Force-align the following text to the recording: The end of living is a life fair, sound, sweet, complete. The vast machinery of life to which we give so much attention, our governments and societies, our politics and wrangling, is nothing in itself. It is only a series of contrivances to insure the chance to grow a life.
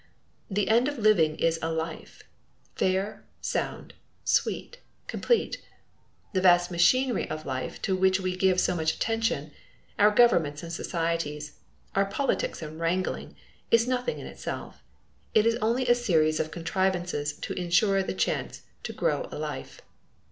The 0.49 0.67
end 0.67 0.87
of 0.87 0.97
living 0.97 1.35
is 1.35 1.59
a 1.61 1.71
life 1.71 2.23
fair, 2.75 3.23
sound, 3.39 3.93
sweet, 4.25 4.79
complete. 5.05 5.61
The 6.33 6.41
vast 6.41 6.71
machinery 6.71 7.29
of 7.29 7.45
life 7.45 7.79
to 7.83 7.95
which 7.95 8.19
we 8.19 8.35
give 8.35 8.59
so 8.59 8.75
much 8.75 8.95
attention, 8.95 9.51
our 9.99 10.09
governments 10.09 10.63
and 10.63 10.73
societies, 10.73 11.51
our 11.93 12.05
politics 12.07 12.63
and 12.63 12.79
wrangling, 12.79 13.35
is 13.69 13.87
nothing 13.87 14.17
in 14.17 14.25
itself. 14.25 14.81
It 15.35 15.45
is 15.45 15.57
only 15.57 15.85
a 15.87 15.93
series 15.93 16.39
of 16.39 16.49
contrivances 16.49 17.33
to 17.33 17.53
insure 17.53 18.01
the 18.01 18.15
chance 18.15 18.63
to 18.81 18.93
grow 18.93 19.29
a 19.31 19.37
life. 19.37 19.81